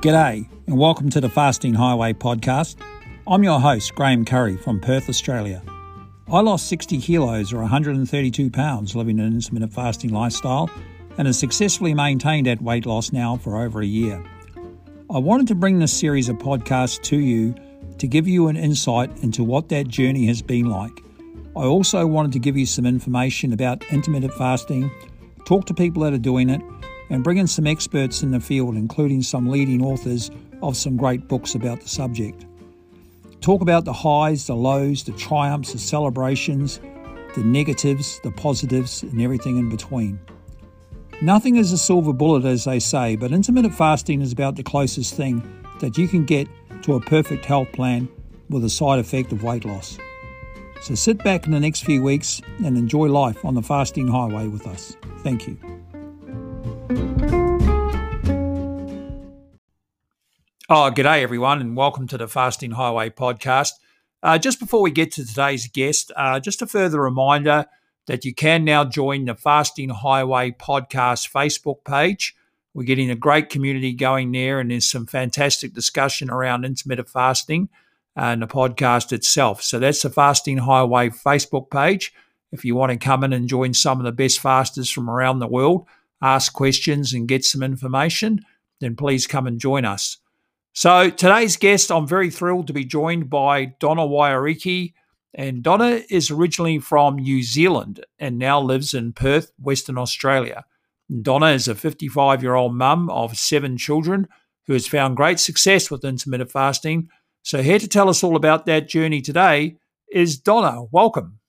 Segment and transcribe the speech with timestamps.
[0.00, 2.76] G'day, and welcome to the Fasting Highway podcast.
[3.26, 5.62] I'm your host, Graham Curry from Perth, Australia.
[6.32, 10.70] I lost 60 kilos or 132 pounds living an intermittent fasting lifestyle
[11.18, 14.24] and have successfully maintained that weight loss now for over a year.
[15.14, 17.54] I wanted to bring this series of podcasts to you
[17.98, 20.98] to give you an insight into what that journey has been like.
[21.54, 24.90] I also wanted to give you some information about intermittent fasting,
[25.44, 26.62] talk to people that are doing it,
[27.10, 30.30] and bring in some experts in the field, including some leading authors
[30.62, 32.46] of some great books about the subject.
[33.40, 36.80] Talk about the highs, the lows, the triumphs, the celebrations,
[37.34, 40.18] the negatives, the positives, and everything in between.
[41.22, 45.14] Nothing is a silver bullet, as they say, but intermittent fasting is about the closest
[45.14, 45.42] thing
[45.80, 46.48] that you can get
[46.82, 48.08] to a perfect health plan
[48.48, 49.98] with a side effect of weight loss.
[50.82, 54.48] So sit back in the next few weeks and enjoy life on the fasting highway
[54.48, 54.96] with us.
[55.22, 55.58] Thank you.
[60.72, 63.72] Oh, g'day everyone, and welcome to the Fasting Highway podcast.
[64.22, 67.66] Uh, just before we get to today's guest, uh, just a further reminder
[68.06, 72.36] that you can now join the Fasting Highway podcast Facebook page.
[72.72, 77.68] We're getting a great community going there, and there's some fantastic discussion around intermittent fasting
[78.14, 79.64] and the podcast itself.
[79.64, 82.12] So that's the Fasting Highway Facebook page.
[82.52, 85.40] If you want to come in and join some of the best fasters from around
[85.40, 85.88] the world,
[86.22, 88.46] ask questions and get some information,
[88.78, 90.18] then please come and join us.
[90.72, 94.94] So today's guest, I'm very thrilled to be joined by Donna Waiariki.
[95.34, 100.64] And Donna is originally from New Zealand and now lives in Perth, Western Australia.
[101.22, 104.28] Donna is a 55 year old mum of seven children
[104.66, 107.08] who has found great success with intermittent fasting.
[107.42, 109.76] So, here to tell us all about that journey today
[110.12, 110.84] is Donna.
[110.92, 111.40] Welcome.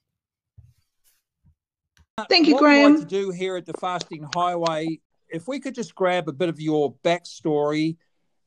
[2.30, 2.94] Thank you, what Graham.
[2.94, 6.34] What like to do here at the Fasting Highway, if we could just grab a
[6.34, 7.98] bit of your backstory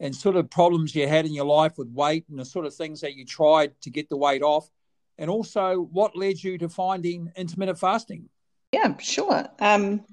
[0.01, 2.75] and sort of problems you had in your life with weight and the sort of
[2.75, 4.69] things that you tried to get the weight off,
[5.19, 8.29] and also what led you to finding intermittent fasting.
[8.73, 9.47] Yeah, sure.
[9.61, 10.05] Um,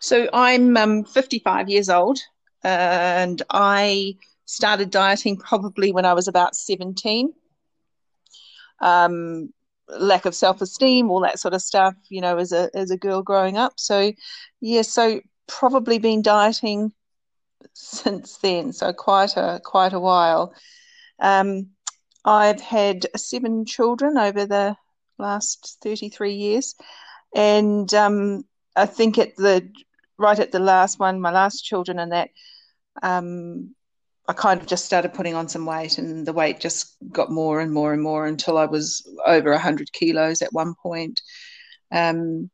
[0.00, 2.18] so I'm um, 55 years old,
[2.62, 7.32] and I started dieting probably when I was about 17.
[8.80, 9.52] Um,
[9.88, 13.22] lack of self-esteem, all that sort of stuff, you know, as a as a girl
[13.22, 13.72] growing up.
[13.76, 14.12] So,
[14.60, 16.92] yeah, so probably been dieting
[17.72, 20.54] since then, so quite a quite a while.
[21.18, 21.70] Um,
[22.24, 24.76] I've had seven children over the
[25.18, 26.74] last 33 years,
[27.34, 28.44] and um,
[28.76, 29.70] I think at the
[30.18, 32.30] right at the last one, my last children, and that
[33.02, 33.74] um,
[34.28, 37.60] I kind of just started putting on some weight, and the weight just got more
[37.60, 41.20] and more and more until I was over 100 kilos at one point.
[41.90, 42.50] Um,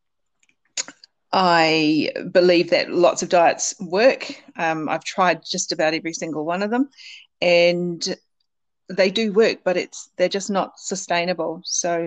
[1.37, 4.41] I believe that lots of diets work.
[4.57, 6.91] Um, I've tried just about every single one of them,
[7.43, 8.17] and
[8.89, 11.61] they do work, but it's they're just not sustainable.
[11.65, 12.07] So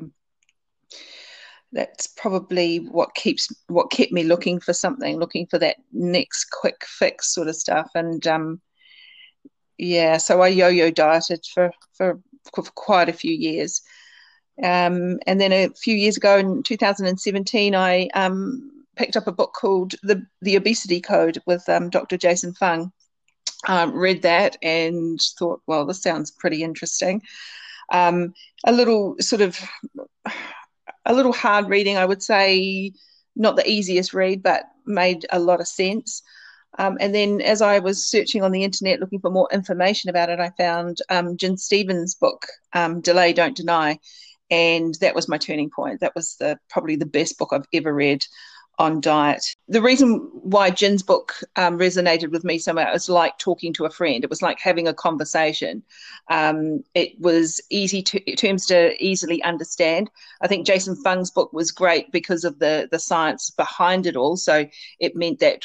[1.74, 6.86] that's probably what keeps what kept me looking for something, looking for that next quick
[6.88, 7.92] fix sort of stuff.
[7.96, 8.62] And um,
[9.78, 12.22] yeah, so I yo-yo dieted for for,
[12.56, 13.82] for quite a few years.
[14.64, 19.54] Um, and then a few years ago in 2017, I um, picked up a book
[19.54, 22.18] called the the Obesity Code with um, Dr.
[22.18, 22.92] Jason Fung.
[23.68, 27.22] Um, read that and thought, well, this sounds pretty interesting.
[27.92, 28.34] Um,
[28.66, 29.60] a little sort of
[31.06, 32.92] a little hard reading, I would say,
[33.36, 36.22] not the easiest read, but made a lot of sense.
[36.78, 40.30] Um, and then as I was searching on the internet looking for more information about
[40.30, 44.00] it, I found um, Gin Stephens' book, um, Delay, Don't Deny.
[44.50, 46.00] And that was my turning point.
[46.00, 48.24] That was the probably the best book I've ever read
[48.80, 49.56] on diet.
[49.68, 53.86] The reason why Gin's book um, resonated with me so much was like talking to
[53.86, 54.24] a friend.
[54.24, 55.84] It was like having a conversation.
[56.30, 60.12] Um, it was easy to, terms to easily understand.
[60.42, 64.38] I think Jason Fung's book was great because of the the science behind it all.
[64.38, 64.68] So
[65.00, 65.64] it meant that,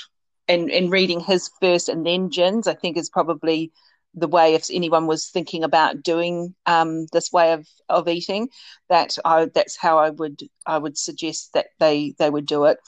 [0.48, 3.72] and in reading his first and then Gin's, I think is probably
[4.14, 8.49] the way if anyone was thinking about doing um, this way of, of eating
[8.88, 12.79] that I, that's how I would I would suggest that they they would do it.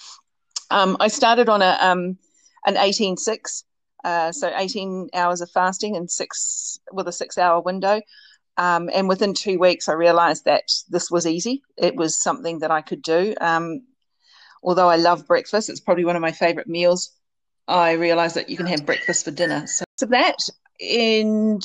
[0.70, 2.18] Um, I started on a um,
[2.66, 3.64] an eighteen six,
[4.04, 8.00] uh, so eighteen hours of fasting and six with a six hour window.
[8.56, 11.62] Um, and within two weeks, I realized that this was easy.
[11.76, 13.34] It was something that I could do.
[13.40, 13.82] Um,
[14.62, 17.10] although I love breakfast, it's probably one of my favorite meals.
[17.66, 19.66] I realized that you can have breakfast for dinner.
[19.66, 20.36] So, so that
[20.80, 21.64] and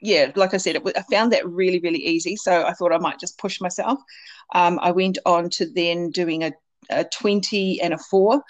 [0.00, 2.36] yeah, like I said, it, I found that really, really easy.
[2.36, 3.98] So I thought I might just push myself.
[4.54, 6.52] Um, I went on to then doing a,
[6.90, 8.42] a 20 and a four.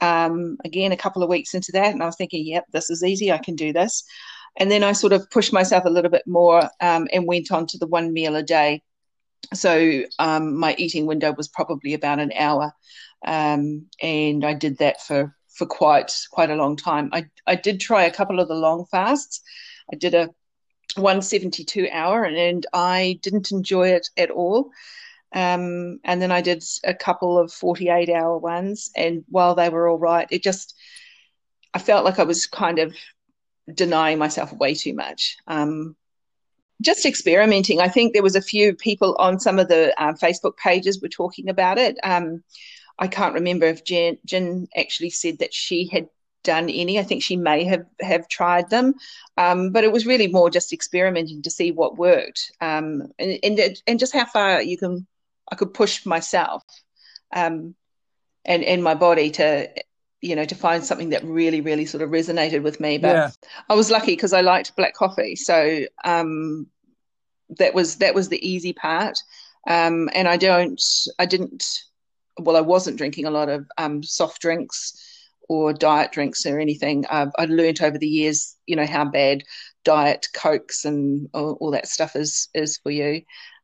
[0.00, 3.02] Um, again, a couple of weeks into that, and I was thinking, yep, this is
[3.02, 3.32] easy.
[3.32, 4.04] I can do this.
[4.56, 7.66] And then I sort of pushed myself a little bit more um, and went on
[7.68, 8.82] to the one meal a day.
[9.52, 12.72] So um, my eating window was probably about an hour,
[13.26, 17.10] um, and I did that for for quite quite a long time.
[17.12, 19.40] I I did try a couple of the long fasts.
[19.92, 20.30] I did a
[20.96, 24.70] 172 hour, and, and I didn't enjoy it at all.
[25.32, 29.88] Um, and then I did a couple of 48 hour ones, and while they were
[29.88, 30.74] all right, it just
[31.72, 32.94] I felt like I was kind of
[33.72, 35.36] denying myself way too much.
[35.46, 35.96] Um,
[36.82, 37.80] just experimenting.
[37.80, 41.08] I think there was a few people on some of the uh, Facebook pages were
[41.08, 41.96] talking about it.
[42.02, 42.42] Um,
[42.98, 46.08] I can't remember if Gin, Gin, actually said that she had
[46.44, 46.98] done any.
[46.98, 48.94] I think she may have have tried them,
[49.36, 53.82] um, but it was really more just experimenting to see what worked um, and, and
[53.86, 55.06] and just how far you can.
[55.50, 56.62] I could push myself
[57.34, 57.74] um,
[58.44, 59.68] and and my body to
[60.20, 62.98] you know to find something that really really sort of resonated with me.
[62.98, 63.30] But yeah.
[63.68, 66.68] I was lucky because I liked black coffee, so um,
[67.58, 69.18] that was that was the easy part.
[69.66, 70.82] Um, and I don't,
[71.18, 71.64] I didn't
[72.38, 74.92] well, I wasn't drinking a lot of um, soft drinks
[75.48, 77.04] or diet drinks or anything.
[77.06, 79.42] Uh, I learned over the years, you know, how bad
[79.84, 83.22] diet cokes and all, all that stuff is is for you.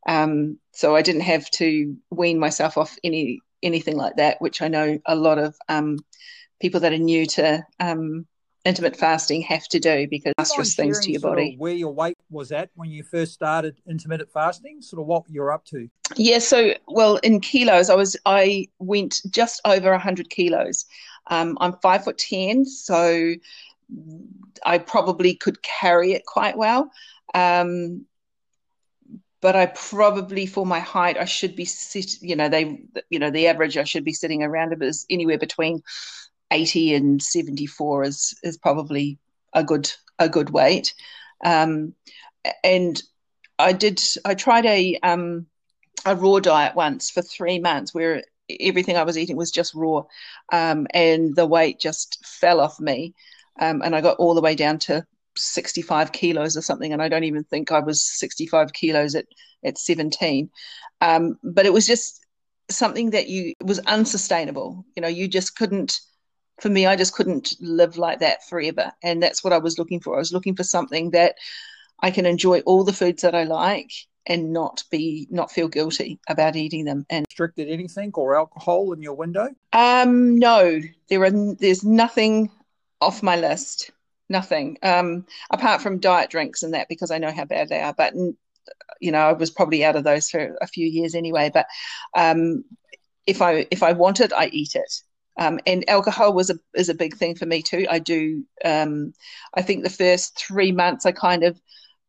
[0.08, 4.68] Um, so I didn't have to wean myself off any anything like that, which I
[4.68, 5.98] know a lot of um,
[6.60, 8.26] people that are new to um,
[8.64, 11.54] intermittent fasting have to do because disastrous things to your body.
[11.58, 15.52] where your weight was at when you first started intermittent fasting, sort of what you're
[15.52, 15.88] up to.
[16.16, 20.84] Yeah, so well in kilos, I was I went just over hundred kilos.
[21.28, 23.34] Um, I'm five foot ten, so
[24.64, 26.90] I probably could carry it quite well.
[27.34, 28.04] Um,
[29.40, 32.20] but I probably, for my height, I should be sit.
[32.20, 35.38] You know, they, you know, the average I should be sitting around it is anywhere
[35.38, 35.82] between
[36.50, 39.18] 80 and 74 is is probably
[39.52, 40.94] a good a good weight.
[41.44, 41.94] Um,
[42.64, 43.02] and
[43.58, 45.46] I did I tried a um,
[46.04, 48.22] a raw diet once for three months where
[48.58, 50.02] everything I was eating was just raw,
[50.52, 53.14] um, and the weight just fell off me,
[53.60, 55.04] um, and I got all the way down to
[55.36, 59.26] 65 kilos or something, and I don't even think I was 65 kilos at
[59.64, 60.50] at 17.
[61.02, 62.24] Um, but it was just
[62.70, 64.84] something that you was unsustainable.
[64.96, 66.00] You know, you just couldn't
[66.60, 68.92] for me, I just couldn't live like that forever.
[69.02, 70.14] And that's what I was looking for.
[70.14, 71.36] I was looking for something that
[72.00, 73.92] I can enjoy all the foods that I like
[74.26, 77.06] and not be not feel guilty about eating them.
[77.10, 79.48] And restricted anything or alcohol in your window?
[79.72, 82.50] Um no there are there's nothing
[83.00, 83.90] off my list.
[84.28, 84.78] Nothing.
[84.82, 87.94] Um apart from diet drinks and that because i know how bad they are.
[87.94, 88.14] But
[89.00, 91.50] you know i was probably out of those for a few years anyway.
[91.52, 91.66] But
[92.14, 92.64] um
[93.26, 95.02] if i if i want it i eat it
[95.38, 97.86] um, and alcohol was a is a big thing for me too.
[97.90, 98.44] I do.
[98.64, 99.12] Um,
[99.54, 101.60] I think the first three months I kind of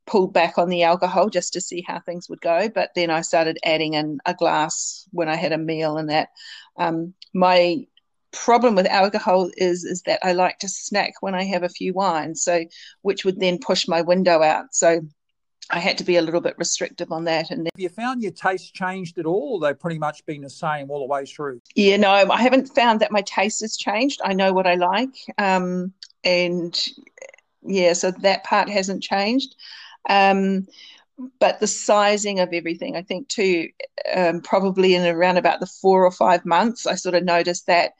[0.07, 2.69] pulled back on the alcohol just to see how things would go.
[2.69, 6.29] But then I started adding in a glass when I had a meal and that.
[6.77, 7.85] Um, my
[8.31, 11.93] problem with alcohol is is that I like to snack when I have a few
[11.93, 12.65] wines, so
[13.01, 14.73] which would then push my window out.
[14.73, 15.01] So
[15.69, 17.51] I had to be a little bit restrictive on that.
[17.51, 20.49] And have you found your taste changed at all, or they've pretty much been the
[20.49, 21.61] same all the way through?
[21.75, 24.19] Yeah, no, I haven't found that my taste has changed.
[24.23, 26.77] I know what I like, um, and
[27.63, 29.55] yeah, so that part hasn't changed.
[30.09, 30.67] Um,
[31.39, 33.69] but the sizing of everything, I think, too,
[34.13, 37.91] um, probably in around about the four or five months, I sort of noticed that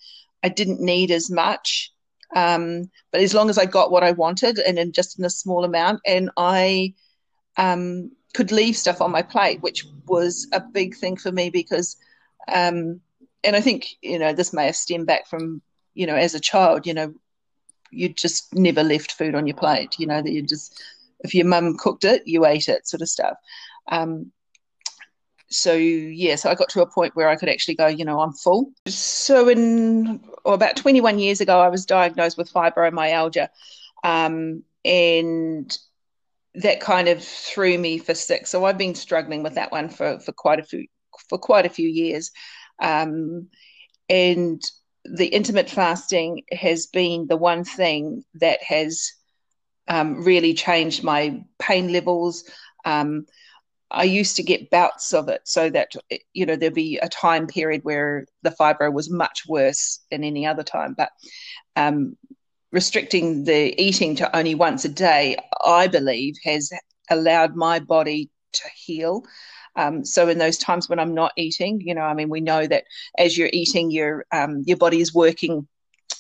[0.44, 1.92] I didn't need as much.
[2.36, 5.30] Um, but as long as I got what I wanted and in just in a
[5.30, 6.94] small amount, and I
[7.58, 11.98] um, could leave stuff on my plate, which was a big thing for me because,
[12.48, 13.02] um,
[13.44, 15.62] and I think you know this may have stemmed back from
[15.94, 17.14] you know as a child, you know,
[17.92, 20.00] you just never left food on your plate.
[20.00, 20.82] You know that you just
[21.22, 23.38] if your mum cooked it, you ate it, sort of stuff.
[23.90, 24.32] Um,
[25.52, 28.22] so yeah, so I got to a point where I could actually go, you know,
[28.22, 28.72] I'm full.
[28.88, 33.50] So in or about 21 years ago, I was diagnosed with fibromyalgia,
[34.04, 35.78] um, and
[36.56, 38.50] that kind of threw me for six.
[38.50, 40.88] So I've been struggling with that one for for quite a few
[41.30, 42.32] for quite a few years,
[42.82, 43.48] um,
[44.10, 44.62] and
[45.06, 49.12] the intermittent fasting has been the one thing that has
[49.88, 52.44] um, really changed my pain levels.
[52.86, 53.26] Um,
[53.90, 55.92] I used to get bouts of it, so that
[56.34, 60.46] you know there'd be a time period where the fibro was much worse than any
[60.46, 61.10] other time, but
[61.76, 62.18] um,
[62.72, 66.72] restricting the eating to only once a day, I believe, has
[67.10, 69.24] allowed my body to heal.
[69.76, 72.68] Um, so in those times when I'm not eating, you know, I mean, we know
[72.68, 72.84] that
[73.18, 75.68] as you're eating, your um, your body is working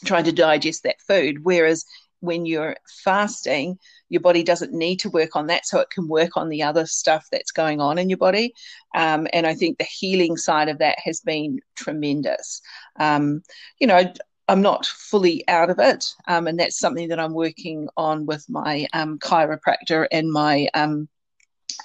[0.05, 1.43] trying to digest that food.
[1.43, 1.85] Whereas
[2.21, 3.77] when you're fasting,
[4.09, 6.85] your body doesn't need to work on that, so it can work on the other
[6.85, 8.53] stuff that's going on in your body.
[8.95, 12.61] Um, and I think the healing side of that has been tremendous.
[12.99, 13.41] Um,
[13.79, 14.13] you know,
[14.51, 18.49] I'm not fully out of it, um, and that's something that I'm working on with
[18.49, 21.07] my um, chiropractor and my um,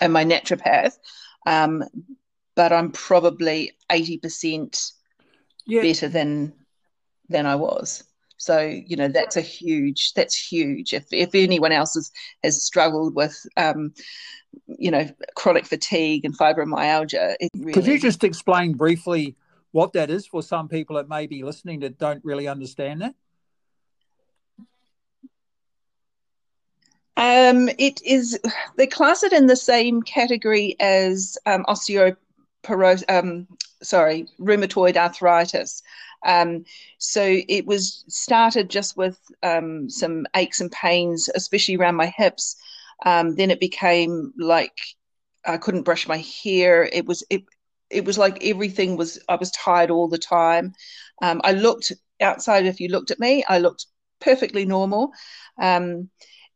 [0.00, 0.98] and my naturopath.
[1.46, 1.84] Um,
[2.56, 4.90] but I'm probably eighty percent
[5.64, 5.80] yeah.
[5.80, 6.54] better than
[7.28, 8.02] than I was.
[8.36, 10.92] So you know that's a huge that's huge.
[10.92, 12.10] If if anyone else has
[12.42, 13.94] has struggled with um,
[14.66, 17.72] you know chronic fatigue and fibromyalgia, really...
[17.72, 19.36] could you just explain briefly
[19.72, 23.14] what that is for some people that may be listening that don't really understand that?
[27.16, 28.38] Um, it is
[28.76, 33.04] they class it in the same category as um, osteoporosis.
[33.08, 33.46] Um,
[33.82, 35.82] sorry, rheumatoid arthritis.
[36.26, 36.64] Um,
[36.98, 42.56] so it was started just with um, some aches and pains, especially around my hips.
[43.04, 44.76] Um, then it became like
[45.46, 46.88] I couldn't brush my hair.
[46.92, 47.44] It was it
[47.90, 50.72] it was like everything was I was tired all the time.
[51.22, 52.66] Um, I looked outside.
[52.66, 53.86] If you looked at me, I looked
[54.20, 55.12] perfectly normal.
[55.60, 56.10] Um,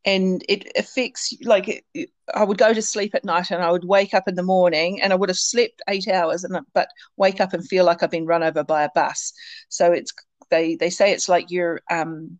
[0.04, 3.84] and it affects like it, I would go to sleep at night and I would
[3.84, 7.40] wake up in the morning and I would have slept eight hours and but wake
[7.40, 9.32] up and feel like I've been run over by a bus.
[9.68, 10.12] So it's
[10.50, 12.38] they they say it's like you're um,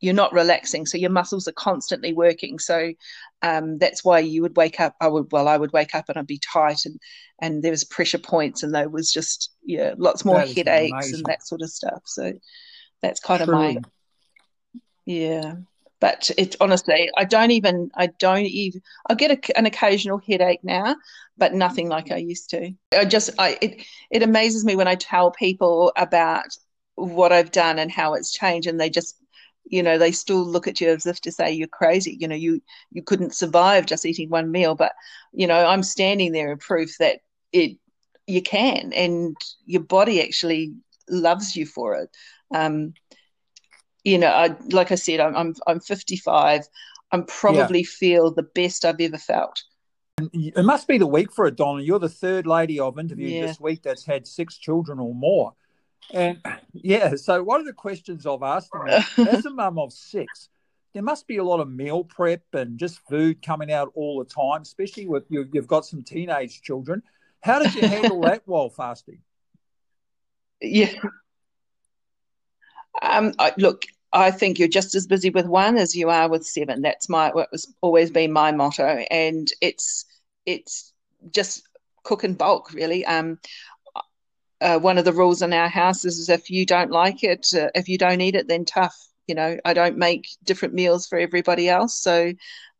[0.00, 2.58] you're not relaxing, so your muscles are constantly working.
[2.58, 2.92] So
[3.42, 4.94] um, that's why you would wake up.
[5.00, 7.00] I would well I would wake up and I'd be tight and
[7.40, 11.14] and there was pressure points and there was just yeah lots more headaches amazing.
[11.16, 12.02] and that sort of stuff.
[12.04, 12.32] So
[13.02, 13.54] that's kind True.
[13.54, 13.76] of my
[15.06, 15.54] yeah
[16.00, 20.62] but it honestly i don't even i don't even i get a, an occasional headache
[20.62, 20.94] now
[21.38, 24.94] but nothing like i used to i just i it, it amazes me when i
[24.94, 26.46] tell people about
[26.96, 29.16] what i've done and how it's changed and they just
[29.70, 32.34] you know they still look at you as if to say you're crazy you know
[32.34, 32.60] you
[32.90, 34.92] you couldn't survive just eating one meal but
[35.32, 37.20] you know i'm standing there in proof that
[37.52, 37.76] it
[38.26, 40.74] you can and your body actually
[41.08, 42.10] loves you for it
[42.54, 42.94] um,
[44.04, 46.62] you know, I, like I said, I'm I'm, I'm 55.
[47.10, 47.86] I'm probably yeah.
[47.88, 49.62] feel the best I've ever felt.
[50.32, 51.82] It must be the week for it, Donna.
[51.82, 53.46] You're the third lady I've interviewed yeah.
[53.46, 55.54] this week that's had six children or more.
[56.12, 56.40] And
[56.72, 58.88] yeah, so one of the questions I've asked them
[59.28, 60.48] as a mum of six,
[60.94, 64.24] there must be a lot of meal prep and just food coming out all the
[64.24, 67.02] time, especially with you, you've got some teenage children.
[67.42, 69.20] How did you handle that while fasting?
[70.60, 70.92] Yeah.
[73.02, 76.46] Um, I, look, I think you're just as busy with one as you are with
[76.46, 76.82] seven.
[76.82, 80.04] That's my what was always been my motto, and it's
[80.46, 80.92] it's
[81.30, 81.62] just
[82.02, 83.04] cook in bulk, really.
[83.04, 83.38] Um,
[84.60, 87.68] uh, one of the rules in our house is if you don't like it, uh,
[87.74, 88.96] if you don't eat it, then tough.
[89.26, 92.32] You know, I don't make different meals for everybody else, so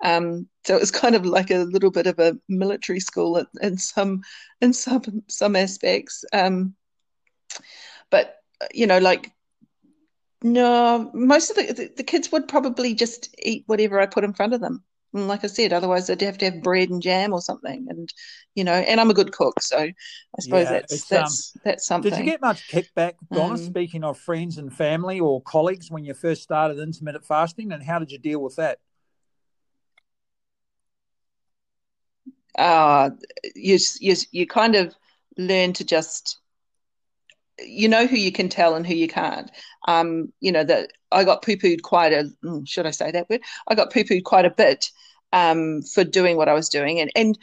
[0.02, 3.76] um, so it was kind of like a little bit of a military school in,
[3.78, 4.22] some
[4.60, 6.24] in some some aspects.
[6.32, 6.74] Um,
[8.10, 8.36] but
[8.72, 9.32] you know, like
[10.42, 14.32] no, most of the, the, the kids would probably just eat whatever I put in
[14.32, 14.84] front of them.
[15.14, 17.86] And like I said, otherwise they'd have to have bread and jam or something.
[17.88, 18.12] And
[18.54, 19.92] you know, and I'm a good cook, so I
[20.40, 22.10] suppose yeah, that's that's um, that's something.
[22.10, 23.54] Did you get much kickback, Donna?
[23.54, 27.82] Um, speaking of friends and family or colleagues when you first started intermittent fasting, and
[27.82, 28.78] how did you deal with that?
[32.58, 33.10] Uh,
[33.54, 34.94] you you you kind of
[35.38, 36.40] learn to just
[37.64, 39.50] you know who you can tell and who you can't.
[39.86, 43.28] Um, you know that I got poo pooed quite a mm, should I say that
[43.30, 43.42] word?
[43.68, 44.90] I got poo pooed quite a bit
[45.32, 47.38] um, for doing what I was doing, and and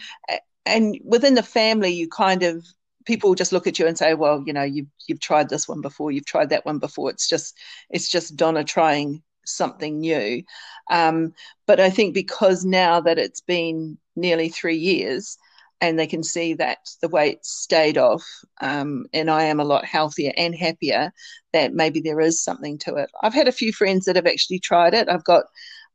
[0.65, 2.65] and within the family, you kind of
[3.05, 5.81] people just look at you and say, well, you know, you've you've tried this one
[5.81, 7.09] before, you've tried that one before.
[7.09, 7.57] It's just
[7.89, 10.43] it's just Donna trying something new.
[10.89, 11.33] Um,
[11.67, 15.37] but I think because now that it's been nearly three years,
[15.81, 18.25] and they can see that the weight stayed off
[18.61, 21.11] um, and I am a lot healthier and happier,
[21.53, 23.09] that maybe there is something to it.
[23.21, 25.09] I've had a few friends that have actually tried it.
[25.09, 25.45] I've got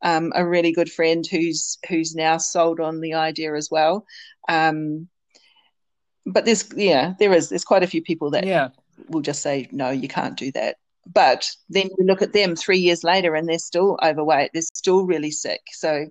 [0.03, 4.07] um, a really good friend who's who's now sold on the idea as well.
[4.49, 5.09] Um,
[6.27, 8.69] but there's yeah, there is there's quite a few people that yeah.
[9.09, 10.77] will just say no, you can't do that.
[11.07, 14.51] But then you look at them three years later and they're still overweight.
[14.53, 15.63] They're still really sick.
[15.73, 16.07] So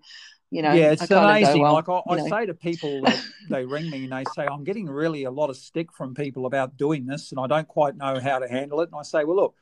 [0.51, 3.65] you know yeah it's amazing go, well, like i, I say to people that they
[3.65, 6.77] ring me and they say i'm getting really a lot of stick from people about
[6.77, 9.35] doing this and i don't quite know how to handle it and i say well
[9.35, 9.55] look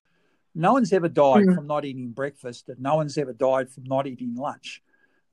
[0.55, 1.55] no one's ever died mm.
[1.55, 4.81] from not eating breakfast and no one's ever died from not eating lunch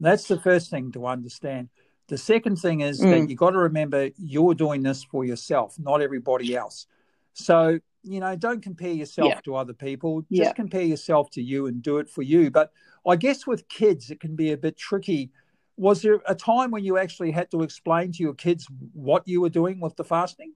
[0.00, 1.68] that's the first thing to understand
[2.08, 3.10] the second thing is mm.
[3.10, 6.86] that you've got to remember you're doing this for yourself not everybody else
[7.32, 9.40] so you know, don't compare yourself Yeah.
[9.40, 10.20] to other people.
[10.30, 10.52] Just Yeah.
[10.52, 12.50] compare yourself to you and do it for you.
[12.50, 12.70] But
[13.06, 15.32] I guess with kids, it can be a bit tricky.
[15.76, 19.40] Was there a time when you actually had to explain to your kids what you
[19.40, 20.54] were doing with the fasting?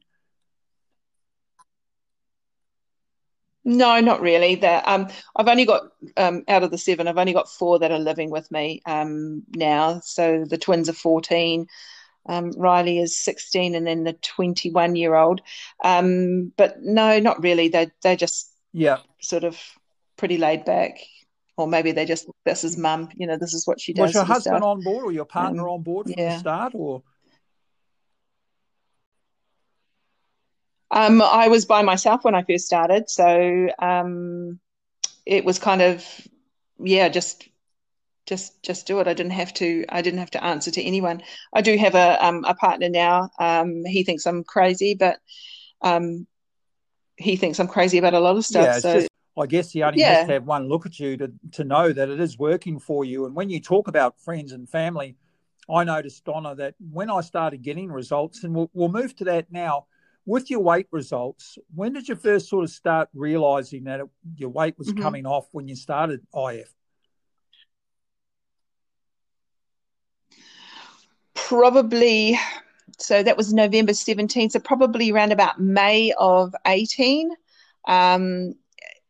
[3.64, 4.54] No, not really.
[4.56, 5.82] That um, I've only got
[6.16, 9.42] um, out of the seven, I've only got four that are living with me um,
[9.54, 10.00] now.
[10.04, 11.66] So the twins are 14,
[12.28, 15.42] um, Riley is 16, and then the 21 year old.
[15.84, 17.68] Um, but no, not really.
[17.68, 18.98] They they're just Yeah.
[19.20, 19.60] sort of
[20.16, 20.98] pretty laid back,
[21.58, 23.10] or maybe they just this is mum.
[23.16, 24.06] You know, this is what she does.
[24.06, 24.62] Was your husband stuff.
[24.62, 26.72] on board or your partner Um, on board from the start?
[26.74, 27.02] Or
[30.90, 34.58] Um, I was by myself when I first started, so um,
[35.26, 36.06] it was kind of
[36.78, 37.48] yeah, just
[38.26, 39.08] just just do it.
[39.08, 41.22] I didn't have to I didn't have to answer to anyone.
[41.52, 43.30] I do have a um, a partner now.
[43.40, 45.18] Um, he thinks I'm crazy, but
[45.82, 46.26] um,
[47.16, 48.66] he thinks I'm crazy about a lot of stuff.
[48.66, 49.07] yeah, so
[49.38, 50.14] I guess he only yeah.
[50.14, 53.04] has to have one look at you to, to know that it is working for
[53.04, 53.26] you.
[53.26, 55.16] And when you talk about friends and family,
[55.71, 59.52] I noticed, Donna, that when I started getting results, and we'll, we'll move to that
[59.52, 59.87] now,
[60.26, 64.50] with your weight results, when did you first sort of start realizing that it, your
[64.50, 65.00] weight was Mhm.
[65.00, 66.75] coming off when you started IF?
[71.35, 72.38] Probably,
[72.99, 77.30] so that was November 17, so probably around about May of 18.
[77.87, 78.54] Um,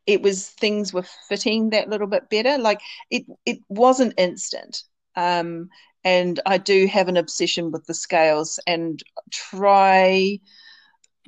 [0.09, 2.57] it was things were fitting that little bit better.
[2.57, 4.83] Like it, it wasn't instant.
[5.15, 5.69] Um,
[6.03, 10.39] and I do have an obsession with the scales and try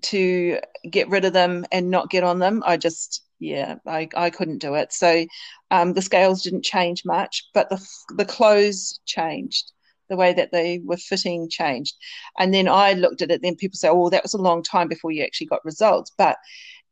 [0.03, 0.57] to
[0.89, 2.63] get rid of them and not get on them.
[2.65, 4.91] I just, yeah, I, I couldn't do it.
[4.93, 5.27] So
[5.69, 7.79] um, the scales didn't change much, but the
[8.17, 9.73] the clothes changed.
[10.09, 11.95] The way that they were fitting changed.
[12.37, 14.89] And then I looked at it, then people say, oh, that was a long time
[14.89, 16.11] before you actually got results.
[16.17, 16.35] But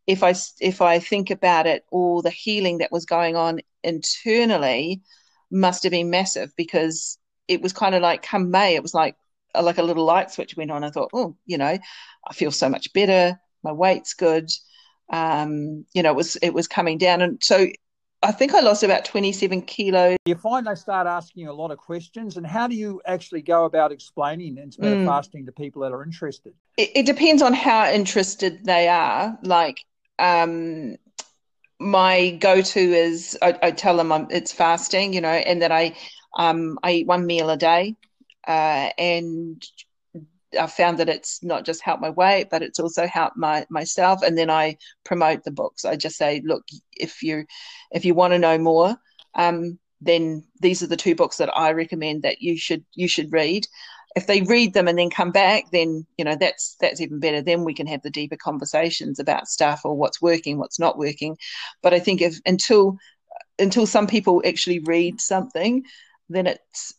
[0.09, 5.01] if I if I think about it, all the healing that was going on internally
[5.51, 9.15] must have been massive because it was kind of like come May, it was like
[9.59, 10.83] like a little light switch went on.
[10.83, 11.77] I thought, oh, you know,
[12.27, 13.39] I feel so much better.
[13.63, 14.49] My weight's good.
[15.11, 17.67] Um, you know, it was it was coming down, and so
[18.23, 20.17] I think I lost about twenty seven kilos.
[20.25, 23.65] You find they start asking a lot of questions, and how do you actually go
[23.65, 25.05] about explaining intermittent Mm.
[25.05, 26.53] fasting to people that are interested?
[26.77, 29.37] It, it depends on how interested they are.
[29.43, 29.77] Like,
[30.19, 30.97] um,
[31.79, 35.95] my go-to is I, I tell them I'm, it's fasting, you know, and that I
[36.37, 37.95] um, I eat one meal a day,
[38.47, 39.65] uh, and
[40.59, 44.21] I found that it's not just helped my weight, but it's also helped my myself.
[44.23, 45.85] And then I promote the books.
[45.85, 47.45] I just say, look, if you
[47.91, 48.95] if you want to know more,
[49.35, 53.31] um, then these are the two books that I recommend that you should you should
[53.31, 53.67] read.
[54.15, 57.41] If they read them and then come back, then you know that's that's even better.
[57.41, 61.37] Then we can have the deeper conversations about stuff or what's working, what's not working.
[61.83, 62.97] But I think if until
[63.59, 65.83] until some people actually read something,
[66.27, 66.93] then it's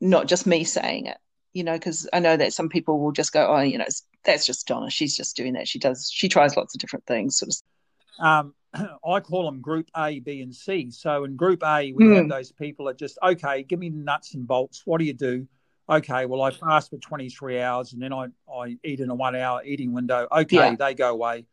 [0.00, 1.18] not just me saying it
[1.56, 3.86] you know, because I know that some people will just go, oh, you know,
[4.24, 4.90] that's just Donna.
[4.90, 5.66] She's just doing that.
[5.66, 7.38] She does, she tries lots of different things.
[7.38, 8.26] Sort of.
[8.26, 8.54] Um,
[9.06, 10.90] I call them Group A, B, and C.
[10.90, 12.28] So in Group A, we have Mm.
[12.28, 14.82] those people that just okay, give me the nuts and bolts.
[14.84, 15.48] What do you do?
[15.88, 19.36] Okay, well I fast for 23 hours and then I, I eat in a one
[19.36, 20.26] hour eating window.
[20.30, 20.74] Okay, Yeah.
[20.74, 21.46] they go away.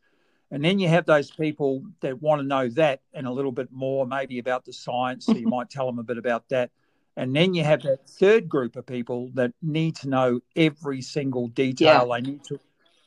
[0.50, 3.72] And then you have those people that want to know that and a little bit
[3.72, 5.26] more, maybe about the science.
[5.26, 5.50] So you mm-hmm.
[5.50, 6.70] might tell them a bit about that.
[7.16, 11.48] And then you have that third group of people that need to know every single
[11.48, 12.08] detail.
[12.12, 12.58] They need to,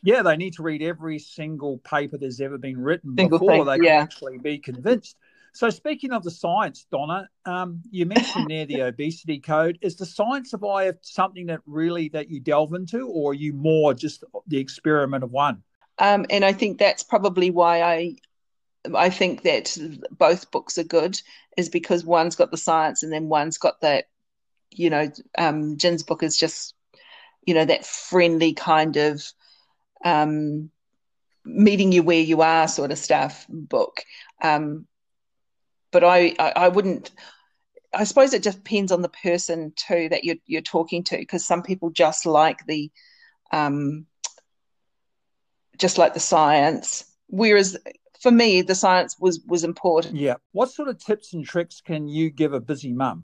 [0.02, 3.66] yeah, they need to read every single paper that's ever been written Single before thing,
[3.66, 5.18] they can actually be convinced.
[5.54, 9.80] So, speaking of the science, Donna, um, you mentioned there the obesity code.
[9.82, 13.54] Is the science of IF something that really that you delve into, or are you
[13.54, 15.64] more just the experiment of one?
[16.00, 18.16] Um, and I think that's probably why I,
[18.96, 19.78] I think that
[20.12, 21.20] both books are good,
[21.58, 24.06] is because one's got the science and then one's got that,
[24.72, 26.76] you know, um, Gin's book is just,
[27.46, 29.24] you know, that friendly kind of,
[30.06, 30.70] um,
[31.46, 34.04] meeting you where you are sort of stuff book.
[34.42, 34.86] Um,
[35.92, 37.12] but I, I, I wouldn't.
[37.94, 41.46] I suppose it just depends on the person too that you're you're talking to, because
[41.46, 42.92] some people just like the,
[43.52, 44.06] um,
[45.78, 47.06] just like the science.
[47.28, 47.78] Whereas
[48.22, 50.16] for me, the science was was important.
[50.16, 50.36] Yeah.
[50.52, 53.24] What sort of tips and tricks can you give a busy mum?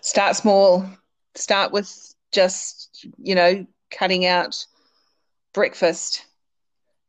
[0.00, 0.88] Start small.
[1.34, 4.64] Start with just you know cutting out
[5.54, 6.24] breakfast.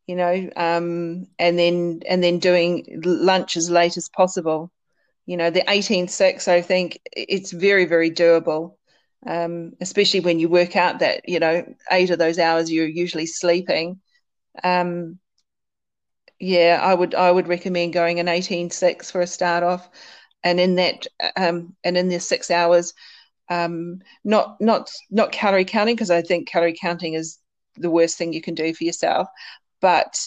[0.09, 4.71] You know, um, and then and then doing lunch as late as possible.
[5.27, 6.47] You know, the eighteen six.
[6.47, 8.73] I think it's very very doable.
[9.27, 13.27] Um, especially when you work out that you know eight of those hours you're usually
[13.27, 13.99] sleeping.
[14.63, 15.19] Um,
[16.39, 19.89] yeah, I would I would recommend going an 18-6 for a start off,
[20.43, 21.05] and in that
[21.37, 22.93] um, and in the six hours,
[23.49, 27.39] um, not not not calorie counting because I think calorie counting is
[27.77, 29.27] the worst thing you can do for yourself,
[29.81, 30.19] but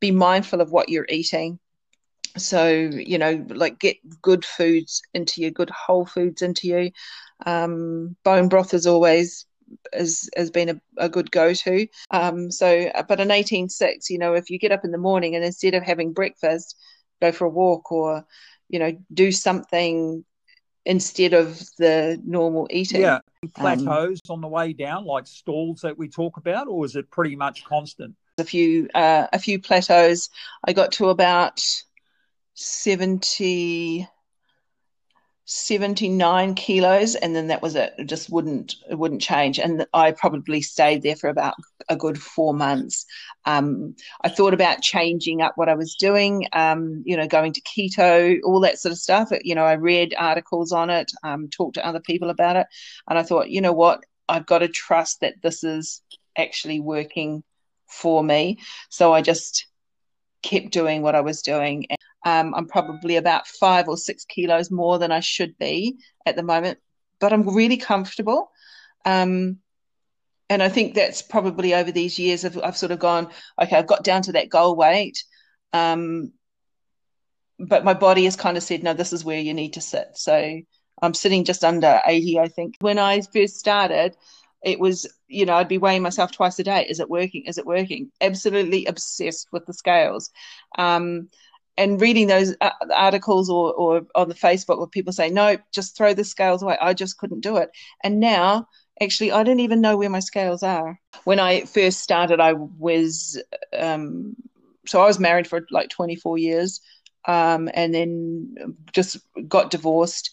[0.00, 1.58] be mindful of what you're eating.
[2.36, 6.90] So you know, like get good foods into you, good whole foods into you.
[7.46, 9.46] Um, bone broth is always
[9.92, 11.86] has has been a, a good go to.
[12.10, 15.34] Um, so, but an eighteen six, you know, if you get up in the morning
[15.34, 16.76] and instead of having breakfast,
[17.20, 18.24] go for a walk or,
[18.68, 20.24] you know, do something
[20.84, 23.02] instead of the normal eating.
[23.02, 23.20] Yeah,
[23.54, 27.10] plateaus um, on the way down, like stalls that we talk about, or is it
[27.10, 28.14] pretty much constant?
[28.38, 30.30] A few, uh, a few plateaus.
[30.66, 31.60] I got to about
[32.54, 34.08] seventy
[35.50, 37.94] 79 kilos and then that was it.
[37.96, 39.58] It just wouldn't it wouldn't change.
[39.58, 41.54] And i probably stayed there for about
[41.88, 43.06] a good four months.
[43.46, 47.62] Um, i thought about changing up what i was doing um, you know going to
[47.62, 49.30] keto all that sort of stuff.
[49.42, 52.66] You know i read articles on it um, talked to other people about it.
[53.08, 54.04] And i thought you know what?
[54.28, 56.02] I've got to trust that this is
[56.36, 57.42] actually working
[57.88, 58.58] for me
[58.90, 59.66] so i just
[60.42, 61.86] kept doing what i was doing
[62.24, 66.42] um, I'm probably about five or six kilos more than I should be at the
[66.42, 66.78] moment,
[67.20, 68.50] but I'm really comfortable.
[69.04, 69.58] Um,
[70.50, 73.28] and I think that's probably over these years I've, I've, sort of gone,
[73.60, 75.22] okay, I've got down to that goal weight.
[75.72, 76.32] Um,
[77.58, 80.08] but my body has kind of said, no, this is where you need to sit.
[80.14, 80.60] So
[81.02, 82.74] I'm sitting just under 80, I think.
[82.80, 84.16] When I first started,
[84.62, 86.86] it was, you know, I'd be weighing myself twice a day.
[86.88, 87.44] Is it working?
[87.46, 88.10] Is it working?
[88.20, 90.30] Absolutely obsessed with the scales.
[90.76, 91.28] Um,
[91.76, 95.96] and reading those uh, articles or, or on the Facebook where people say, no, just
[95.96, 96.76] throw the scales away.
[96.80, 97.70] I just couldn't do it.
[98.02, 98.66] And now,
[99.00, 100.98] actually, I don't even know where my scales are.
[101.22, 103.40] When I first started, I was,
[103.78, 104.34] um,
[104.86, 106.80] so I was married for like 24 years
[107.26, 110.30] um, and then just got divorced.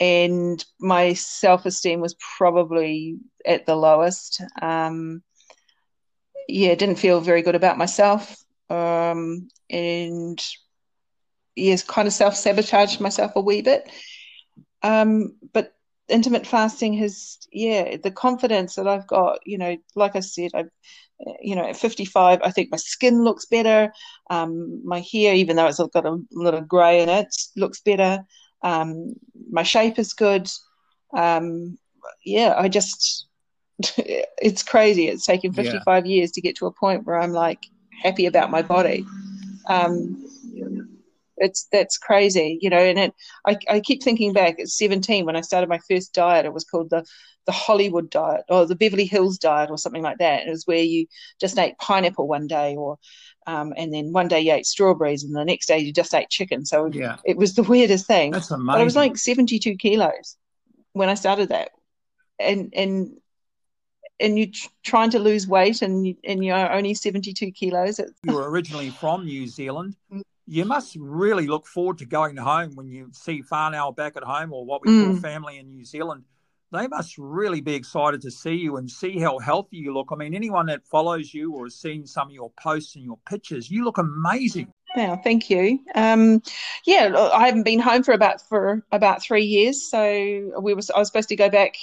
[0.00, 4.40] And my self esteem was probably at the lowest.
[4.62, 5.22] Um,
[6.48, 8.36] yeah, didn't feel very good about myself
[8.70, 10.42] um, and
[11.56, 13.90] yes, kind of self sabotaged myself a wee bit.
[14.82, 15.74] Um, but
[16.08, 20.70] intermittent fasting has, yeah, the confidence that I've got, you know, like I said, I've,
[21.40, 23.92] you know, at 55, I think my skin looks better.
[24.30, 28.24] Um, my hair, even though it's got a little grey in it, looks better.
[28.62, 29.14] Um,
[29.50, 30.50] my shape is good.
[31.16, 31.78] Um,
[32.24, 33.26] yeah, I just,
[33.96, 35.08] it's crazy.
[35.08, 36.14] It's taken 55 yeah.
[36.14, 37.66] years to get to a point where I'm like,
[38.02, 39.04] happy about my body.
[39.68, 40.24] Um,
[41.40, 42.78] it's that's crazy, you know.
[42.78, 43.14] And it,
[43.46, 46.46] I, I keep thinking back at 17 when I started my first diet.
[46.46, 47.04] It was called the
[47.46, 50.46] the Hollywood diet or the Beverly Hills diet or something like that.
[50.46, 51.06] It was where you
[51.40, 52.98] just ate pineapple one day, or
[53.48, 56.28] um, and then one day you ate strawberries, and the next day you just ate
[56.28, 56.66] chicken.
[56.66, 57.16] So yeah.
[57.24, 58.30] it was the weirdest thing.
[58.32, 58.66] That's amazing.
[58.66, 60.36] But I was like 72 kilos
[60.92, 61.70] when I started that,
[62.38, 63.16] and and
[64.20, 64.48] and you're
[64.84, 67.98] trying to lose weight and you, and you're only 72 kilos.
[68.22, 69.96] you were originally from New Zealand.
[70.12, 70.22] Mm.
[70.50, 74.54] You must really look forward to going home when you see whānau back at home
[74.54, 75.04] or what we mm.
[75.04, 76.24] call family in New Zealand.
[76.70, 80.08] They must really be excited to see you and see how healthy you look.
[80.12, 83.18] I mean, anyone that follows you or has seen some of your posts and your
[83.26, 84.70] pictures, you look amazing.
[84.94, 85.80] Yeah, thank you.
[85.94, 86.42] Um,
[86.84, 89.88] yeah, I haven't been home for about for about three years.
[89.90, 91.76] So we was I was supposed to go back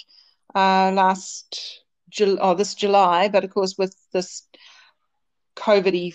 [0.53, 4.47] uh, last July, oh, this July, but of course with this
[5.55, 6.13] COVID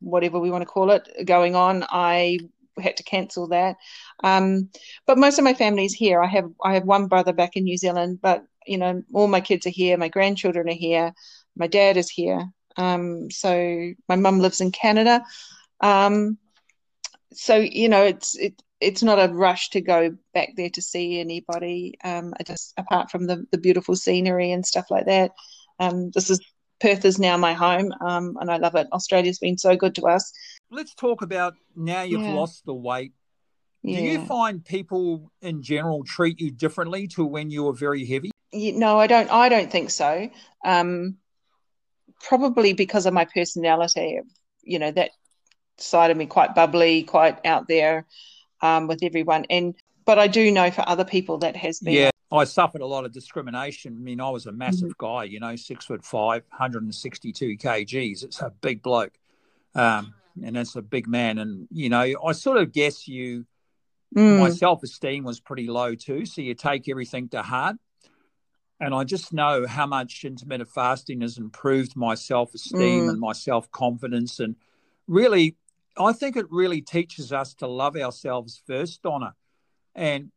[0.00, 2.38] whatever we want to call it going on, I
[2.78, 3.76] had to cancel that.
[4.24, 4.70] Um,
[5.06, 6.22] but most of my family is here.
[6.22, 9.40] I have I have one brother back in New Zealand, but you know all my
[9.40, 9.96] kids are here.
[9.96, 11.12] My grandchildren are here.
[11.56, 12.48] My dad is here.
[12.76, 15.24] Um, so my mum lives in Canada.
[15.80, 16.38] Um,
[17.32, 21.20] so you know it's it, it's not a rush to go back there to see
[21.20, 21.94] anybody.
[22.04, 25.32] Um, just apart from the the beautiful scenery and stuff like that.
[25.80, 26.40] Um, this is
[26.80, 28.86] Perth is now my home, um, and I love it.
[28.92, 30.32] Australia's been so good to us.
[30.70, 32.34] Let's talk about now you've yeah.
[32.34, 33.12] lost the weight.
[33.82, 33.98] Yeah.
[33.98, 38.30] Do you find people in general treat you differently to when you were very heavy?
[38.52, 39.30] no, I don't.
[39.30, 40.30] I don't think so.
[40.64, 41.16] Um,
[42.20, 44.20] probably because of my personality.
[44.62, 45.10] You know that
[45.78, 48.06] side of me, quite bubbly, quite out there
[48.60, 49.46] um, with everyone.
[49.50, 51.94] And but I do know for other people that has been.
[51.94, 53.96] Yeah, I suffered a lot of discrimination.
[53.96, 55.06] I mean, I was a massive mm-hmm.
[55.06, 58.24] guy, you know, six foot five, 162 kgs.
[58.24, 59.12] It's a big bloke.
[59.74, 61.38] Um, and that's a big man.
[61.38, 63.46] And, you know, I sort of guess you,
[64.16, 64.38] mm.
[64.38, 66.26] my self esteem was pretty low too.
[66.26, 67.76] So you take everything to heart.
[68.80, 73.10] And I just know how much intermittent fasting has improved my self esteem mm.
[73.10, 74.38] and my self confidence.
[74.38, 74.56] And
[75.06, 75.56] really,
[75.98, 79.34] I think it really teaches us to love ourselves first, Donna.
[79.94, 80.30] And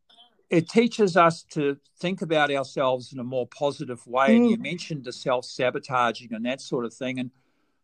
[0.50, 4.30] it teaches us to think about ourselves in a more positive way.
[4.30, 4.36] Mm.
[4.36, 4.64] And you mm.
[4.64, 7.20] mentioned the self sabotaging and that sort of thing.
[7.20, 7.32] And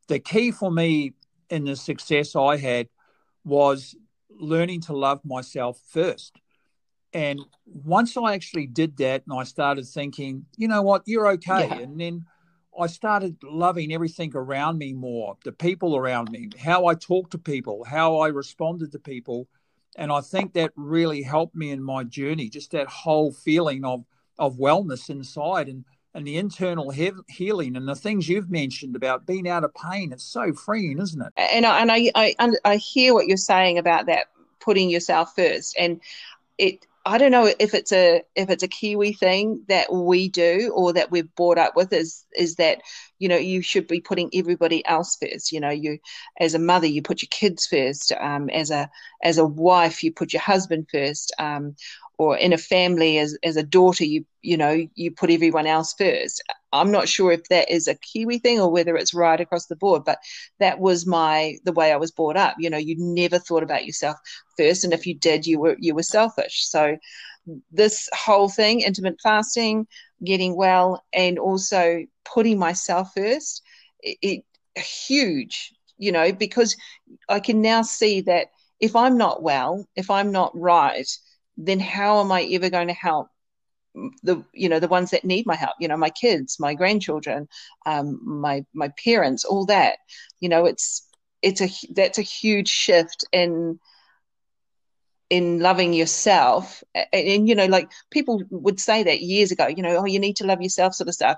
[0.08, 1.14] the key for me
[1.50, 2.88] in the success I had
[3.44, 3.96] was
[4.30, 6.36] learning to love myself first.
[7.14, 11.68] And once I actually did that and I started thinking, you know what, you're okay.
[11.68, 11.80] Yeah.
[11.80, 12.26] And then
[12.80, 17.38] I started loving everything around me more, the people around me, how I talked to
[17.38, 19.48] people, how I responded to people.
[19.96, 24.04] And I think that really helped me in my journey, just that whole feeling of,
[24.38, 25.86] of wellness inside and,
[26.18, 30.12] and the internal he- healing and the things you've mentioned about being out of pain.
[30.12, 31.32] It's so freeing, isn't it?
[31.38, 34.26] And I, and I, I, I hear what you're saying about that,
[34.60, 35.76] putting yourself first.
[35.78, 36.02] And
[36.58, 40.74] it, I don't know if it's a if it's a Kiwi thing that we do
[40.76, 42.82] or that we've brought up with is is that
[43.20, 45.54] you know you should be putting everybody else first.
[45.54, 46.00] You know, you
[46.40, 48.12] as a mother you put your kids first.
[48.20, 48.90] Um, as a
[49.24, 51.34] as a wife you put your husband first.
[51.40, 51.76] Um,
[52.18, 55.94] or in a family as, as a daughter you you know you put everyone else
[55.98, 56.44] first.
[56.74, 59.76] I'm not sure if that is a kiwi thing or whether it's right across the
[59.76, 60.20] board but
[60.60, 62.56] that was my the way i was brought up.
[62.60, 64.18] You know you never thought about yourself
[64.58, 66.68] first and if you did you were you were selfish.
[66.68, 66.98] So
[67.72, 69.88] this whole thing intermittent fasting
[70.24, 73.62] getting well and also putting myself first
[74.02, 76.76] it, it huge you know because
[77.30, 78.48] i can now see that
[78.80, 81.08] if i'm not well if i'm not right
[81.58, 83.28] then how am I ever going to help
[84.24, 87.48] the you know the ones that need my help you know my kids my grandchildren
[87.86, 89.98] um, my my parents all that.
[90.40, 91.08] You know it's
[91.42, 93.80] it's a that's a huge shift in
[95.30, 96.84] in loving yourself.
[96.96, 100.20] And, and, you know like people would say that years ago you know oh you
[100.20, 101.38] need to love yourself sort of stuff.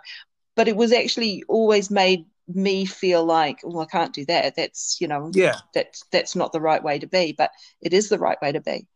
[0.56, 4.56] But it was actually always made me feel like well i can't do that.
[4.56, 5.56] That's you know yeah.
[5.74, 7.34] that's that's not the right way to be.
[7.38, 7.52] But
[7.82, 8.88] it is the right way to be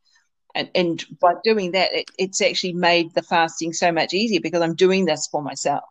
[0.56, 4.62] and, and by doing that it, it's actually made the fasting so much easier because
[4.62, 5.84] i'm doing this for myself.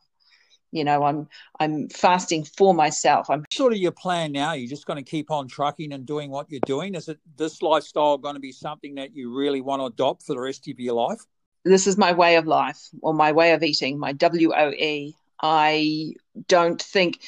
[0.71, 1.29] You know i'm
[1.61, 3.29] i'm fasting for myself.
[3.29, 4.55] I'm sort of your plan now?
[4.55, 6.95] You're just going to keep on trucking and doing what you're doing?
[6.95, 10.35] Is it this lifestyle going to be something that you really want to adopt for
[10.35, 11.21] the rest of your life?
[11.65, 16.15] This is my way of life or my way of eating my woe i
[16.49, 17.21] don't think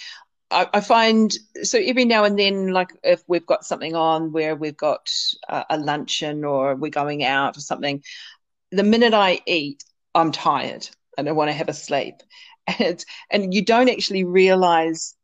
[0.54, 4.54] I, I, find so every now and then, like if we've got something on where
[4.54, 5.10] we've got
[5.48, 8.02] a, a luncheon or we're going out or something,
[8.70, 9.82] the minute I eat,
[10.14, 10.88] I'm tired
[11.18, 12.16] and I want to have a sleep.
[12.78, 15.14] And, and you don't actually realize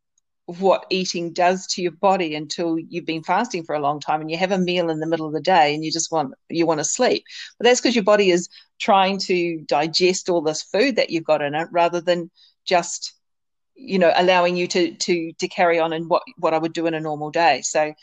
[0.44, 4.30] what eating does to your body until you've been fasting for a long time and
[4.30, 6.66] you have a meal in the middle of the day and you just want you
[6.66, 7.24] want to sleep
[7.56, 11.40] but that's because your body is trying to digest all this food that you've got
[11.40, 12.30] in it rather than
[12.66, 13.14] just
[13.80, 16.86] you know allowing you to to to carry on in what what I would do
[16.86, 17.62] in a normal day.
[17.62, 17.94] So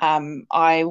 [0.00, 0.84] um, I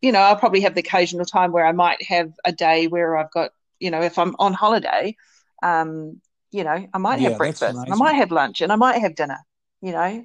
[0.00, 3.16] you know I'll probably have the occasional time where I might have a day where
[3.16, 5.16] I've got you know if I'm on holiday
[5.62, 6.20] um,
[6.50, 9.14] you know I might yeah, have breakfast I might have lunch and I might have
[9.14, 9.38] dinner
[9.82, 10.24] you know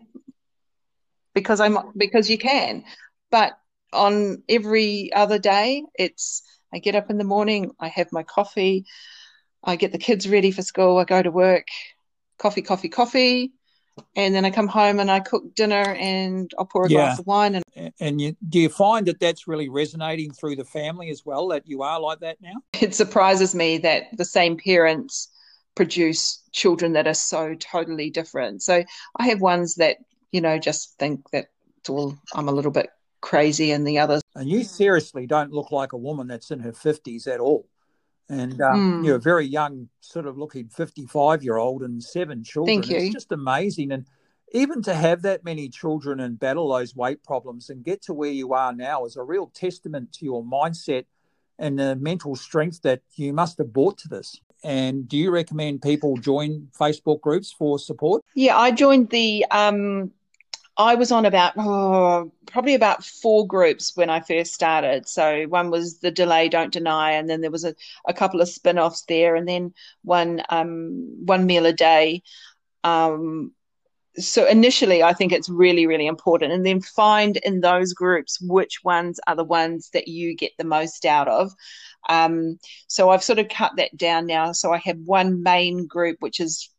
[1.34, 2.84] because I'm because you can
[3.32, 3.58] but
[3.94, 6.44] on every other day it's
[6.74, 8.86] I get up in the morning I have my coffee
[9.64, 11.68] I get the kids ready for school I go to work
[12.40, 13.52] coffee, coffee, coffee.
[14.16, 16.98] And then I come home and I cook dinner and I'll pour a yeah.
[16.98, 17.62] glass of wine.
[17.76, 21.50] And, and you, do you find that that's really resonating through the family as well,
[21.50, 22.56] that you are like that now?
[22.80, 25.30] It surprises me that the same parents
[25.76, 28.64] produce children that are so totally different.
[28.64, 28.84] So
[29.18, 29.98] I have ones that,
[30.32, 31.48] you know, just think that
[31.80, 32.90] it's all, I'm a little bit
[33.22, 34.22] crazy and the others.
[34.36, 37.68] And you seriously don't look like a woman that's in her 50s at all
[38.30, 39.06] and um, mm.
[39.06, 42.82] you're a very young, sort of looking 55 year old and seven children.
[42.82, 42.98] Thank you.
[42.98, 43.92] It's just amazing.
[43.92, 44.06] And
[44.52, 48.32] even to have that many children and battle those weight problems and get to where
[48.32, 51.06] you are now is a real testament to your mindset
[51.58, 54.40] and the mental strength that you must have brought to this.
[54.64, 58.24] And do you recommend people join Facebook groups for support?
[58.36, 60.12] Yeah, I joined the um,
[60.80, 65.10] I was on about oh, probably about four groups when I first started.
[65.10, 67.76] So one was the delay, don't deny, and then there was a,
[68.08, 72.24] a couple of spin-offs there, and then one um, one meal a day.
[72.86, 73.52] Um,
[74.18, 78.82] so initially, I think it's really really important, and then find in those groups which
[78.82, 81.52] ones are the ones that you get the most out of.
[82.08, 84.54] Um, so I've sort of cut that down now.
[84.54, 86.70] So I have one main group which is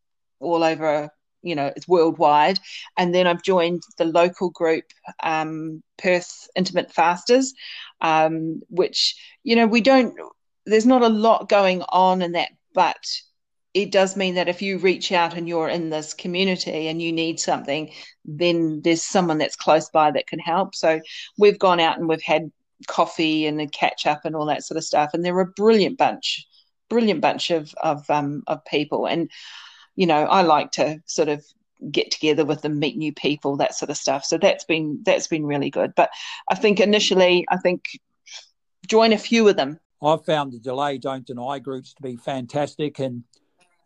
[0.40, 1.10] all over
[1.42, 2.58] you know it's worldwide
[2.96, 4.84] and then i've joined the local group
[5.22, 7.54] um, perth intermittent fasters
[8.00, 10.14] um, which you know we don't
[10.66, 13.04] there's not a lot going on in that but
[13.72, 17.12] it does mean that if you reach out and you're in this community and you
[17.12, 17.92] need something,
[18.24, 20.74] then there's someone that's close by that can help.
[20.74, 21.00] So
[21.38, 22.50] we've gone out and we've had
[22.88, 25.98] coffee and a catch up and all that sort of stuff, and they're a brilliant
[25.98, 26.46] bunch,
[26.88, 29.06] brilliant bunch of of um, of people.
[29.06, 29.30] And
[29.96, 31.44] you know, I like to sort of
[31.90, 34.24] get together with them, meet new people, that sort of stuff.
[34.24, 35.94] So that's been that's been really good.
[35.94, 36.10] But
[36.48, 37.84] I think initially, I think
[38.86, 39.78] join a few of them.
[40.02, 43.24] I've found the Delay Don't Deny groups to be fantastic, and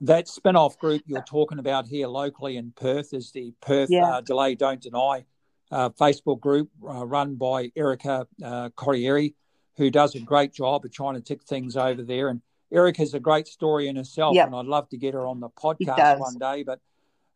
[0.01, 4.05] that spin-off group you're talking about here locally in Perth is the Perth yeah.
[4.05, 5.25] uh, Delay Don't Deny
[5.71, 9.31] uh, Facebook group uh, run by Erica uh, Corriere,
[9.77, 12.29] who does a great job of trying to tick things over there.
[12.29, 12.43] And
[12.75, 14.47] Erica's a great story in herself, yep.
[14.49, 16.65] and I'd love to get her on the podcast one day.
[16.65, 16.81] But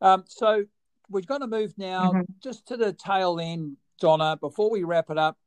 [0.00, 0.64] um, so
[1.08, 2.22] we're going to move now mm-hmm.
[2.42, 4.36] just to the tail end, Donna.
[4.40, 5.38] Before we wrap it up,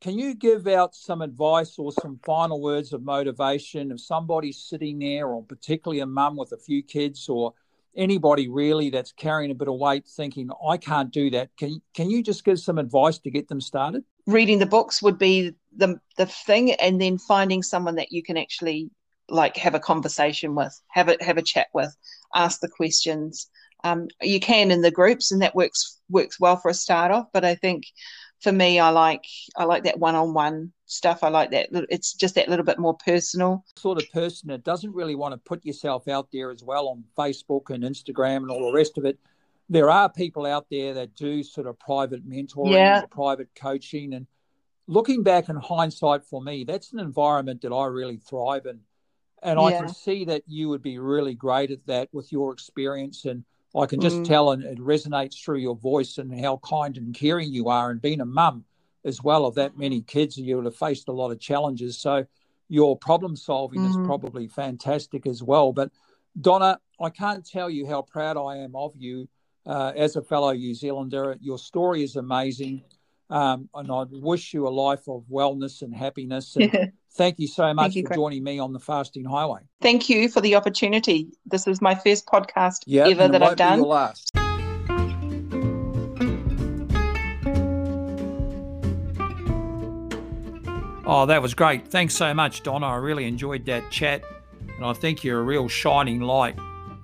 [0.00, 4.98] can you give out some advice or some final words of motivation if somebody's sitting
[4.98, 7.54] there, or particularly a mum with a few kids, or
[7.96, 11.50] anybody really that's carrying a bit of weight, thinking I can't do that?
[11.56, 14.02] Can can you just give some advice to get them started?
[14.26, 18.36] Reading the books would be the the thing, and then finding someone that you can
[18.36, 18.90] actually
[19.28, 21.94] like have a conversation with, have a have a chat with,
[22.34, 23.48] ask the questions.
[23.82, 27.26] Um, you can in the groups, and that works works well for a start off.
[27.32, 27.84] But I think
[28.40, 29.24] for me, I like
[29.56, 31.22] I like that one on one stuff.
[31.22, 31.68] I like that.
[31.90, 33.64] It's just that little bit more personal.
[33.76, 37.04] Sort of person that doesn't really want to put yourself out there as well on
[37.16, 39.18] Facebook and Instagram and all the rest of it.
[39.70, 43.02] There are people out there that do sort of private mentoring, yeah.
[43.10, 44.26] private coaching, and
[44.86, 48.80] looking back in hindsight, for me, that's an environment that I really thrive in,
[49.42, 49.66] and yeah.
[49.66, 53.44] I can see that you would be really great at that with your experience and
[53.76, 54.24] I can just mm.
[54.24, 57.90] tell, and it resonates through your voice and how kind and caring you are.
[57.90, 58.64] And being a mum
[59.04, 61.98] as well of that many kids, and you would have faced a lot of challenges.
[61.98, 62.24] So
[62.68, 63.90] your problem solving mm.
[63.90, 65.72] is probably fantastic as well.
[65.72, 65.90] But
[66.40, 69.28] Donna, I can't tell you how proud I am of you
[69.66, 71.36] uh, as a fellow New Zealander.
[71.40, 72.84] Your story is amazing.
[73.34, 76.54] Um, and I wish you a life of wellness and happiness.
[76.54, 79.62] And thank you so much you, for joining me on the Fasting Highway.
[79.82, 81.32] Thank you for the opportunity.
[81.44, 83.80] This is my first podcast yep, ever that I've done.
[83.80, 84.30] last.
[91.04, 91.88] Oh, that was great.
[91.88, 92.86] Thanks so much, Donna.
[92.86, 94.22] I really enjoyed that chat.
[94.76, 96.56] And I think you're a real shining light,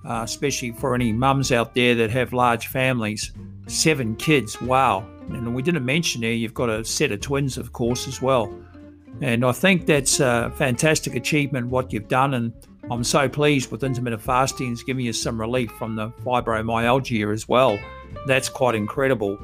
[0.05, 3.33] uh, especially for any mums out there that have large families.
[3.67, 5.05] Seven kids, wow.
[5.29, 8.53] And we didn't mention there, you've got a set of twins, of course, as well.
[9.21, 12.33] And I think that's a fantastic achievement, what you've done.
[12.33, 12.53] And
[12.89, 14.71] I'm so pleased with intermittent fasting.
[14.71, 17.79] It's giving you some relief from the fibromyalgia as well.
[18.25, 19.37] That's quite incredible.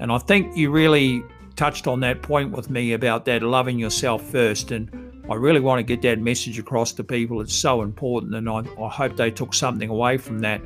[0.00, 1.22] And I think you really
[1.56, 4.70] touched on that point with me about that loving yourself first.
[4.70, 4.90] And
[5.28, 7.40] I really want to get that message across to people.
[7.40, 8.34] It's so important.
[8.34, 10.62] And I, I hope they took something away from that.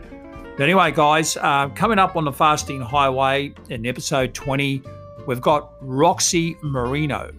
[0.54, 4.82] But anyway, guys, uh, coming up on the Fasting Highway in episode 20,
[5.26, 7.32] we've got Roxy Marino.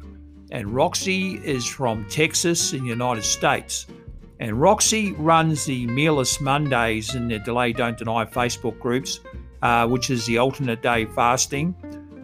[0.49, 3.85] And Roxy is from Texas in the United States.
[4.39, 9.19] And Roxy runs the Mealless Mondays in the Delay Don't Deny Facebook groups,
[9.61, 11.75] uh, which is the alternate day fasting.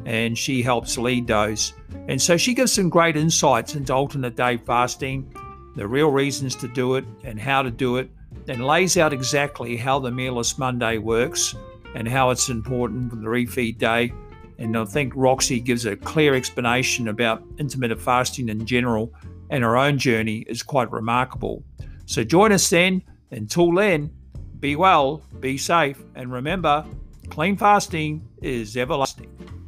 [0.05, 1.73] And she helps lead those.
[2.07, 5.31] And so she gives some great insights into alternate day fasting,
[5.75, 8.09] the real reasons to do it, and how to do it
[8.49, 11.55] and lays out exactly how the Mealless Monday works
[11.95, 14.11] and how it's important for the refeed day.
[14.57, 19.13] And I think Roxy gives a clear explanation about intermittent fasting in general,
[19.49, 21.63] and her own journey is quite remarkable.
[22.05, 23.01] So join us then.
[23.31, 24.11] Until then,
[24.59, 26.83] be well, be safe, and remember,
[27.29, 29.58] clean fasting is everlasting.